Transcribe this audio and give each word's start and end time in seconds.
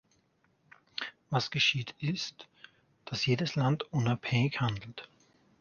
Was 1.29 1.51
geschieht 1.51 1.93
ist, 1.99 2.47
dass 3.05 3.27
jedes 3.27 3.53
Land 3.55 3.83
unabhängig 3.93 4.59
handelt. 4.59 5.07